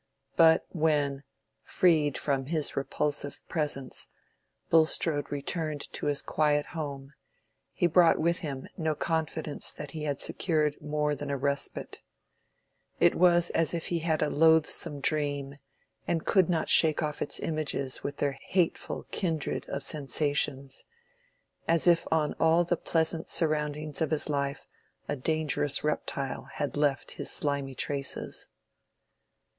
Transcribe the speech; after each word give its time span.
But 0.35 0.65
when, 0.69 1.21
freed 1.61 2.17
from 2.17 2.47
his 2.47 2.75
repulsive 2.75 3.43
presence, 3.47 4.07
Bulstrode 4.71 5.31
returned 5.31 5.93
to 5.93 6.07
his 6.07 6.23
quiet 6.23 6.65
home, 6.73 7.13
he 7.71 7.85
brought 7.85 8.17
with 8.17 8.39
him 8.39 8.67
no 8.75 8.95
confidence 8.95 9.71
that 9.71 9.91
he 9.91 10.05
had 10.05 10.19
secured 10.19 10.81
more 10.81 11.13
than 11.13 11.29
a 11.29 11.37
respite. 11.37 12.01
It 12.99 13.13
was 13.13 13.51
as 13.51 13.75
if 13.75 13.89
he 13.89 13.99
had 13.99 14.21
had 14.21 14.31
a 14.31 14.33
loathsome 14.35 15.01
dream, 15.01 15.59
and 16.07 16.25
could 16.25 16.49
not 16.49 16.67
shake 16.67 17.03
off 17.03 17.21
its 17.21 17.39
images 17.39 18.01
with 18.03 18.17
their 18.17 18.39
hateful 18.47 19.03
kindred 19.11 19.69
of 19.69 19.83
sensations—as 19.83 20.81
if 21.85 22.07
on 22.11 22.33
all 22.39 22.63
the 22.63 22.75
pleasant 22.75 23.29
surroundings 23.29 24.01
of 24.01 24.09
his 24.09 24.29
life 24.29 24.65
a 25.07 25.15
dangerous 25.15 25.83
reptile 25.83 26.45
had 26.53 26.75
left 26.75 27.11
his 27.11 27.29
slimy 27.29 27.75
traces. 27.75 28.47